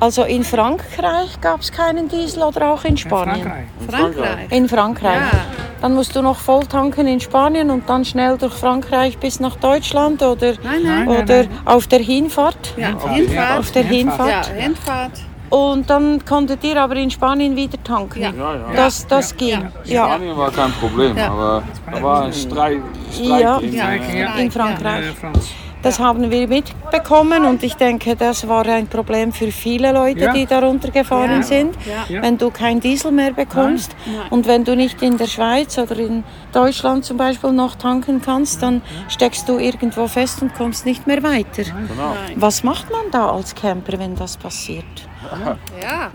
Also 0.00 0.22
in 0.24 0.44
Frankreich 0.44 1.38
gab 1.42 1.60
es 1.60 1.70
keinen 1.70 2.08
Diesel 2.08 2.42
oder 2.42 2.72
auch 2.72 2.84
in 2.84 2.90
In 2.92 2.96
Spanien? 2.96 3.42
Frankrijk. 3.42 3.66
Frankreich. 3.90 4.50
In 4.52 4.68
Frankreich. 4.68 5.20
Ja. 5.32 5.40
Dann 5.82 5.94
musst 5.94 6.16
du 6.16 6.22
noch 6.22 6.36
voll 6.36 6.64
tanken 6.66 7.06
in 7.06 7.20
Spanien 7.20 7.70
und 7.70 7.88
dann 7.88 8.04
schnell 8.04 8.36
durch 8.38 8.54
Frankreich 8.54 9.18
bis 9.18 9.40
nach 9.40 9.56
Deutschland 9.56 10.22
oder, 10.22 10.54
Nein, 10.62 10.82
nein. 10.84 11.08
oder 11.08 11.44
auf 11.66 11.86
der 11.86 12.00
Hinfahrt. 12.00 12.74
Ja, 12.76 12.88
Hinfahrt. 12.88 13.14
Hinfahrt. 13.14 13.58
Auf 13.58 13.70
der 13.72 13.82
Hinfahrt. 13.84 14.28
Ja, 14.48 14.54
Hinfahrt. 14.54 15.10
Und 15.50 15.90
dann 15.90 16.24
konntet 16.24 16.62
ihr 16.64 16.80
aber 16.80 16.96
in 16.96 17.10
Spanien 17.10 17.56
wieder 17.56 17.82
tanken. 17.82 18.20
Ja. 18.22 18.30
Ja, 18.30 18.54
ja. 18.54 18.60
Das, 18.76 19.06
das 19.06 19.36
ging. 19.36 19.68
Ja. 19.84 20.06
Spanien 20.06 20.36
war 20.36 20.50
kein 20.50 20.70
Problem, 20.72 21.16
Ja. 21.16 21.28
aber 21.30 21.62
da 21.92 22.02
war 22.02 22.22
ein 22.24 22.32
Streik 22.32 22.80
Ja. 23.20 23.58
in, 23.58 23.72
Ja, 23.74 23.92
Ja. 23.94 24.34
in 24.36 24.50
Frankreich. 24.50 25.04
Das 25.82 25.98
haben 25.98 26.30
wir 26.30 26.46
mitbekommen 26.46 27.44
und 27.46 27.62
ich 27.62 27.74
denke, 27.74 28.14
das 28.14 28.46
war 28.46 28.66
ein 28.66 28.86
Problem 28.86 29.32
für 29.32 29.50
viele 29.50 29.92
Leute, 29.92 30.20
Ja. 30.20 30.32
die 30.32 30.44
darunter 30.44 30.90
gefahren 30.90 31.36
Ja. 31.40 31.42
sind. 31.42 31.74
Ja. 32.08 32.22
Wenn 32.22 32.36
du 32.36 32.50
kein 32.50 32.80
Diesel 32.80 33.12
mehr 33.12 33.32
bekommst 33.32 33.96
Nein. 34.06 34.26
und 34.28 34.46
wenn 34.46 34.64
du 34.64 34.76
nicht 34.76 35.00
in 35.00 35.16
der 35.16 35.26
Schweiz 35.26 35.78
oder 35.78 35.96
in 35.98 36.22
Deutschland 36.52 37.04
zum 37.06 37.16
Beispiel 37.16 37.52
noch 37.52 37.76
tanken 37.76 38.20
kannst, 38.20 38.62
dann 38.62 38.82
steckst 39.08 39.48
du 39.48 39.58
irgendwo 39.58 40.06
fest 40.06 40.42
und 40.42 40.54
kommst 40.54 40.84
nicht 40.84 41.06
mehr 41.06 41.22
weiter. 41.22 41.62
Genau. 41.62 42.14
Was 42.36 42.62
macht 42.62 42.90
man 42.90 43.10
da 43.10 43.30
als 43.30 43.54
Camper, 43.54 43.98
wenn 43.98 44.14
das 44.16 44.36
passiert? 44.36 44.84
Ja, 45.80 46.10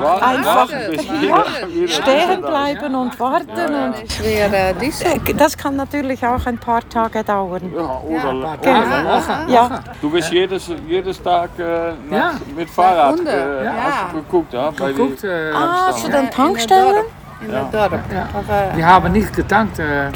War- 0.00 0.22
Einfach 0.22 0.56
warten, 0.56 0.76
bis 0.90 1.06
Ja. 1.06 1.12
jeder- 1.20 1.44
jeder 1.68 1.88
Stehen 1.92 2.42
da 2.42 2.48
bleiben 2.48 2.94
und 2.94 3.18
warten. 3.20 3.74
Und 3.74 4.02
ist 4.04 4.22
weer 4.22 4.52
äh, 4.52 4.74
Diesel. 4.74 5.18
das 5.36 5.56
kann 5.56 5.76
natürlich 5.76 6.24
auch 6.24 6.44
ein 6.46 6.58
paar 6.58 6.88
Tage 6.88 7.24
dauern. 7.24 7.62
ist. 7.62 7.74
Ja, 7.74 7.80
oder, 7.82 8.56
Genau. 8.62 8.80
oder 8.80 8.86
länger. 8.86 9.48
Ja, 9.48 9.80
Du 10.00 10.10
bist 10.10 10.30
jedes, 10.32 10.70
jedes 10.86 11.20
Tag 11.22 11.50
äh, 11.58 11.92
nach, 12.10 12.16
Ja. 12.18 12.30
mit 12.56 12.70
Fahrrad 12.70 13.16
Hunde, 13.18 13.30
äh, 13.30 13.64
ja. 13.64 13.72
hast 13.84 14.12
du 14.12 14.16
geguckt, 14.22 14.52
ja, 14.52 14.70
bei 14.70 14.92
die, 14.92 14.98
Guckt, 14.98 15.24
eh, 15.24 15.50
ah, 15.52 15.90
zu 15.92 16.06
den 16.08 16.14
In 16.20 16.24
het 16.26 16.34
Tankstellen? 16.34 16.94
dorp. 16.94 17.06
In 17.40 17.54
het 17.54 17.72
dorp. 17.72 17.92
Ja. 18.12 18.28
Aber, 18.38 18.76
Wir 18.76 18.86
haben 18.86 19.12
nicht 19.12 19.34
getankt, 19.34 19.78
äh, 19.80 20.10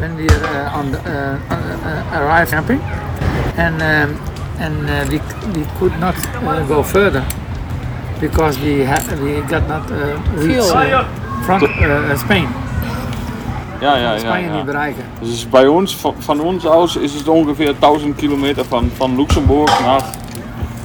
wenn 0.00 0.18
wir 0.18 0.26
äh, 0.26 0.66
an, 0.78 0.92
äh, 1.06 2.18
äh, 2.18 2.30
arrive 2.30 2.50
camping. 2.50 2.80
En 3.56 3.74
ähm, 3.80 4.16
and 4.60 4.82
uh, 4.88 5.10
we, 5.10 5.20
we 5.52 5.64
could 5.78 5.98
not 6.00 6.14
uh, 6.44 6.66
go 6.68 6.82
further 6.82 7.22
because 8.24 8.58
we 8.60 8.84
ha- 8.84 9.16
we 9.22 9.42
got 9.42 9.68
not 9.68 9.90
uh, 9.90 10.16
reach 10.36 10.70
uh, 10.72 11.04
front, 11.44 11.62
uh, 11.62 12.16
Spain. 12.16 12.48
Ja, 13.80 13.96
ja, 13.96 14.12
ja. 14.12 14.18
Spanje 14.18 14.46
ja. 14.46 14.54
niet 14.54 14.64
bereiken. 14.64 15.04
Dus 15.20 15.46
uns, 15.68 15.94
von, 15.94 16.14
von 16.18 16.40
uns 16.40 16.66
aus 16.66 16.96
ist 16.96 17.14
es 17.14 17.28
ungefähr 17.28 17.74
1000 17.74 18.16
Kilometer 18.16 18.64
von, 18.64 18.90
von 18.90 19.16
Luxemburg 19.16 19.68
äh, 19.68 20.23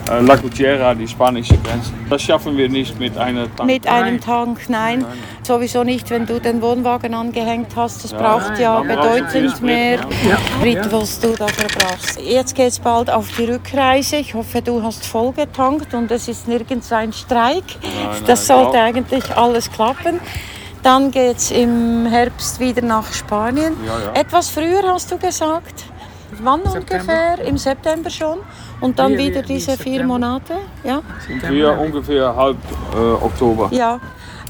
La 0.09 0.35
Gutierra, 0.35 0.95
die 0.95 1.07
spanische 1.07 1.57
Grenze. 1.57 1.91
Das 2.09 2.21
schaffen 2.21 2.57
wir 2.57 2.67
nicht 2.67 2.99
mit 2.99 3.17
einer 3.17 3.43
Tank. 3.55 3.65
Mit 3.69 3.87
einem 3.87 4.19
Tank, 4.19 4.67
nein. 4.67 5.05
Sowieso 5.43 5.83
nicht, 5.83 6.09
wenn 6.09 6.25
du 6.25 6.39
den 6.39 6.61
Wohnwagen 6.61 7.13
angehängt 7.13 7.75
hast. 7.75 8.03
Das 8.03 8.13
braucht 8.13 8.49
Nein, 8.49 8.61
ja 8.61 8.81
bedeutend 8.81 9.51
Sprit, 9.51 9.61
mehr 9.61 9.99
ja. 10.27 10.37
Sprit, 10.57 10.91
was 10.91 11.19
du 11.19 11.35
dafür 11.35 11.67
brauchst. 11.77 12.19
Jetzt 12.21 12.55
geht 12.55 12.69
es 12.69 12.79
bald 12.79 13.09
auf 13.09 13.27
die 13.37 13.45
Rückreise. 13.45 14.17
Ich 14.17 14.33
hoffe, 14.33 14.61
du 14.61 14.81
hast 14.81 15.05
voll 15.05 15.31
getankt 15.31 15.93
und 15.93 16.09
es 16.11 16.27
ist 16.27 16.47
nirgends 16.47 16.91
ein 16.91 17.13
Streik. 17.13 17.63
nein, 17.81 18.23
das 18.25 18.47
sollte 18.47 18.71
glaub- 18.71 18.83
eigentlich 18.83 19.35
alles 19.35 19.71
klappen. 19.71 20.19
Dann 20.81 21.11
geht 21.11 21.37
es 21.37 21.51
im 21.51 22.05
Herbst 22.05 22.59
wieder 22.59 22.81
nach 22.81 23.11
Spanien. 23.11 23.73
Ja, 23.85 23.99
ja. 23.99 24.21
Etwas 24.21 24.49
früher 24.49 24.81
hast 24.87 25.11
du 25.11 25.17
gesagt. 25.17 25.85
Wann 26.41 26.61
ungefähr? 26.61 27.39
Im 27.45 27.57
September 27.57 28.09
schon. 28.09 28.39
Und 28.81 28.97
dann 28.99 29.13
Ja, 29.13 29.17
wieder 29.19 29.35
ja, 29.37 29.41
diese 29.41 29.71
vier 29.71 29.77
September. 29.93 30.05
Monate. 30.13 30.53
Ja. 30.83 31.01
Sind 31.27 31.49
wir 31.49 31.77
ungefähr 31.79 32.35
halb 32.35 32.57
äh, 32.95 32.97
Oktober. 32.97 33.67
Ja, 33.71 33.99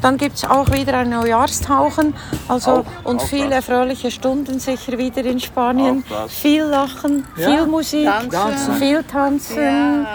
dann 0.02 0.18
gibt 0.18 0.36
es 0.38 0.46
auch 0.46 0.72
wieder 0.72 0.94
ein 1.00 1.10
Neujahrstauchen. 1.10 2.14
Also, 2.48 2.72
Auch- 2.72 2.86
und 3.04 3.20
auch 3.22 3.26
viele 3.26 3.50
das. 3.50 3.66
fröhliche 3.66 4.12
Stunden 4.12 4.60
sicher 4.60 4.98
wieder 4.98 5.26
in 5.26 5.40
Spanien. 5.40 6.04
Viel 6.28 6.64
Lachen, 6.64 7.26
viel 7.36 7.66
Musik, 7.66 8.08
Tanzen. 8.32 8.74
viel 8.76 9.04
Tanzen. 9.04 10.06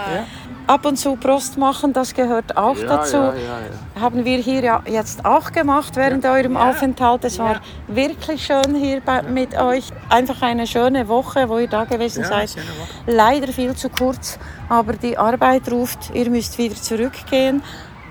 Ab 0.67 0.87
und 0.87 0.97
zu 0.97 1.17
Prost 1.17 1.59
machen, 1.59 1.93
das 1.93 2.15
gehört 2.15 2.57
auch 2.57 2.77
Ja, 2.77 2.87
dazu. 2.87 3.17
ja, 3.17 3.35
ja, 3.35 3.35
ja. 3.95 4.01
Haben 4.01 4.25
wir 4.25 4.39
hier 4.39 4.63
ja 4.65 4.83
jetzt 4.87 5.25
auch 5.25 5.53
gemacht 5.53 5.95
während 5.97 6.25
eurem 6.25 6.57
Aufenthalt. 6.57 7.25
Es 7.25 7.39
war 7.39 7.61
wirklich 7.87 8.47
schön 8.47 8.75
hier 8.75 9.03
bei, 9.03 9.21
mit 9.23 9.55
euch. 9.61 9.85
Einfach 10.09 10.41
eine 10.41 10.67
schöne 10.67 11.07
Woche, 11.09 11.49
wo 11.51 11.59
ihr 11.59 11.69
da 11.69 11.85
gewesen 11.85 12.23
Ja, 12.23 12.29
seid. 12.29 12.57
Leider 13.07 13.53
viel 13.53 13.75
zu 13.75 13.91
kurz, 13.91 14.39
aber 14.71 14.95
die 14.95 15.19
Arbeit 15.19 15.71
ruft, 15.71 16.11
ihr 16.15 16.31
müsst 16.31 16.57
wieder 16.57 16.77
zurückgehen. 16.77 17.63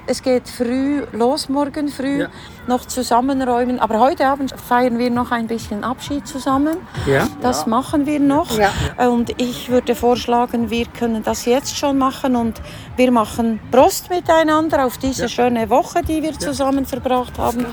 Es 0.05 0.21
geht 0.21 0.47
früh 0.47 1.03
los, 1.11 1.49
morgen 1.49 1.87
früh, 1.87 2.21
Ja. 2.21 2.27
Noch 2.67 2.85
zusammenräumen. 2.85 3.79
Aber 3.79 3.99
heute 3.99 4.27
Abend 4.27 4.53
feiern 4.59 4.97
wir 4.97 5.09
noch 5.09 5.31
ein 5.31 5.47
bisschen 5.47 5.83
Abschied 5.83 6.27
zusammen. 6.27 6.77
Ja. 7.05 7.27
Das 7.41 7.65
machen 7.65 8.05
wir 8.05 8.19
noch. 8.19 8.49
Und 8.97 9.41
ich 9.41 9.69
würde 9.69 9.95
vorschlagen, 9.95 10.69
wir 10.69 10.85
können 10.85 11.23
das 11.23 11.45
jetzt 11.45 11.77
schon 11.77 11.97
machen 11.97 12.35
und 12.35 12.61
wir 12.95 13.11
machen 13.11 13.59
Prost 13.71 14.09
miteinander 14.09 14.85
auf 14.85 14.97
diese 14.97 15.27
schöne 15.29 15.69
Woche, 15.69 16.01
die 16.03 16.21
wir 16.21 16.37
zusammen 16.37 16.85
verbracht 16.85 17.37
haben. 17.37 17.65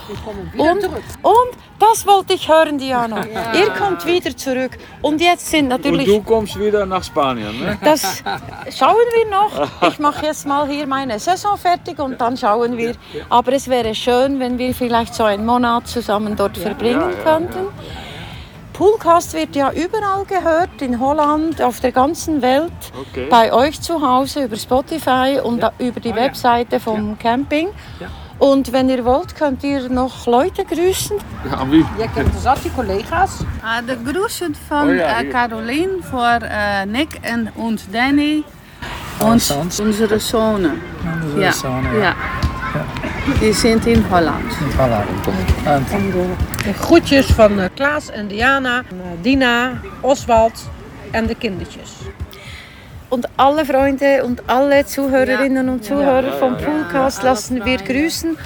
Und, 0.56 0.84
und 1.22 1.50
das 1.78 2.06
wollte 2.06 2.34
ich 2.34 2.48
hören, 2.48 2.78
Diana. 2.78 3.24
Ihr 3.54 3.70
kommt 3.70 4.04
wieder 4.06 4.36
zurück. 4.36 4.76
Und 5.00 5.20
jetzt 5.20 5.46
sind 5.50 5.64
Und 5.64 5.80
natürlich 5.80 6.06
du 6.06 6.22
kommst 6.22 6.58
wieder 6.58 6.84
nach 6.84 7.02
Spanien, 7.02 7.58
ne? 7.58 7.78
das 7.82 8.22
schauen 8.70 8.96
wir 9.14 9.30
noch. 9.30 9.70
Ich 9.90 9.98
mache 9.98 10.26
jetzt 10.26 10.46
mal 10.46 10.68
hier 10.68 10.86
meine 10.86 11.18
Saison 11.18 11.56
fertig 11.56 11.98
und 11.98 12.20
dann 12.20 12.36
schauen 12.36 12.76
wir. 12.76 12.94
Aber 13.28 13.52
es 13.52 13.66
wäre 13.68 13.94
schön, 13.94 14.38
wenn 14.38 14.58
wir 14.58 14.74
vielleicht 14.80 15.14
so 15.14 15.24
einen 15.24 15.44
Monat 15.44 15.86
zusammen 15.86 16.36
dort 16.36 16.56
verbringen 16.56 17.12
könnten. 17.22 17.66
Poolcast 18.72 19.34
wird 19.34 19.54
ja 19.54 19.70
überall 19.72 20.24
gehört, 20.24 20.80
in 20.80 20.98
Holland, 20.98 21.60
auf 21.60 21.80
der 21.80 21.92
ganzen 21.92 22.40
Welt, 22.40 22.72
Okay. 23.02 23.26
bei 23.28 23.52
euch 23.52 23.78
zu 23.82 24.00
Hause 24.00 24.44
über 24.44 24.56
Spotify 24.56 25.38
und 25.42 25.62
über 25.78 26.00
die 26.00 26.14
Webseite 26.14 26.80
vom 26.80 27.18
Camping. 27.18 27.68
Und 28.38 28.72
wenn 28.72 28.88
ihr 28.88 29.04
wollt, 29.04 29.36
könnt 29.36 29.62
ihr 29.64 29.90
noch 29.90 30.26
Leute 30.26 30.64
grüßen. 30.64 31.16
Ja, 31.50 31.70
wie? 31.70 31.84
Jij 31.98 32.08
kent 32.14 32.32
dus 32.34 32.46
al 32.46 32.56
die 32.64 32.70
collega's. 32.74 33.32
Uh, 33.62 33.86
de 33.86 33.96
groeten 34.04 34.54
van 34.68 34.88
Oh 34.88 34.94
ja, 34.94 35.18
hier. 35.18 35.28
Caroline 35.30 35.96
voor 36.10 36.40
eh, 36.42 36.86
Nick 36.86 37.18
en 37.22 37.50
und 37.54 37.82
Danny. 37.92 38.42
Und 39.18 39.42
unsere 39.78 40.18
Zonen. 40.18 40.80
Unsere 41.22 41.42
Ja, 41.42 41.52
Zonen, 41.52 42.00
ja. 42.00 42.14
Die 43.40 43.52
sind 43.52 43.86
in 43.86 44.04
Holland. 44.10 44.52
Voilà. 44.76 45.02
En 45.64 45.84
De 46.64 46.72
groetjes 46.72 47.26
van 47.26 47.60
eh, 47.60 47.68
Klaas 47.74 48.10
en 48.10 48.28
Diana, 48.28 48.78
eh, 48.78 49.22
Dina, 49.22 49.80
Oswald 50.00 50.68
en 51.10 51.26
de 51.26 51.34
kindertjes. 51.34 51.90
Und 53.08 53.26
alle 53.36 53.64
Freunde 53.64 54.24
und 54.24 54.42
alle 54.46 54.86
Zuhörerinnen 54.86 55.68
und 55.68 55.84
Zuhörer 55.84 56.32
vom 56.38 56.56
Poolcast 56.56 57.22
lassen 57.22 57.64
wir 57.64 57.78
grüßen. 57.78 58.36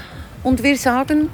Und 0.43 0.63
wir 0.63 0.77
sagen, 0.79 1.31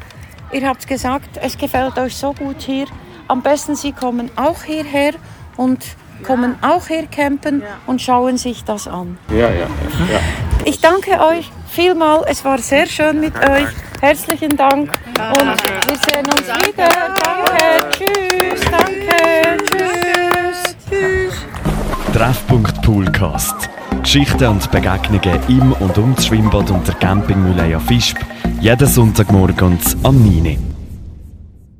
ihr 0.52 0.66
habt 0.66 0.86
gesagt, 0.86 1.38
es 1.40 1.56
gefällt 1.56 1.98
euch 1.98 2.16
so 2.16 2.32
gut 2.32 2.60
hier. 2.62 2.86
Am 3.28 3.42
besten 3.42 3.76
Sie 3.76 3.92
kommen 3.92 4.30
auch 4.34 4.64
hierher 4.64 5.12
und 5.56 5.84
kommen 6.24 6.56
auch 6.60 6.88
hier 6.88 7.06
campen 7.06 7.62
und 7.86 8.02
schauen 8.02 8.36
sich 8.36 8.64
das 8.64 8.88
an. 8.88 9.18
Ja, 9.30 9.48
ja, 9.50 9.68
ja. 10.12 10.20
Ich 10.64 10.80
danke 10.80 11.20
euch 11.20 11.50
vielmal. 11.70 12.24
Es 12.26 12.44
war 12.44 12.59
sehr 12.59 12.87
schön 12.87 13.20
mit 13.20 13.35
euch. 13.37 13.68
Herzlichen 14.00 14.56
Dank. 14.56 14.92
Und 15.18 15.62
wir 15.88 15.96
sehen 16.06 16.26
uns 16.26 16.48
wieder. 16.66 16.88
Danke. 17.22 17.90
Tschüss. 17.90 18.61
Danke. 18.70 19.56
Tschüss. 19.64 20.76
Tschüss. 20.88 21.35
Treffpunkt 22.14 22.83
Poolcast. 22.83 23.70
Geschichten 24.02 24.46
und 24.46 24.70
Begegnungen 24.70 25.40
im 25.48 25.72
und 25.72 25.98
um 25.98 26.14
das 26.14 26.26
Schwimmbad 26.26 26.70
und 26.70 26.87
der 26.87 26.94
Campingmühle 26.94 27.78
Fisp. 27.80 28.16
Jeden 28.61 28.88
Sonntagmorgen 28.88 29.78
am 30.02 30.16
9. 30.18 30.46
Uhr. 30.46 30.69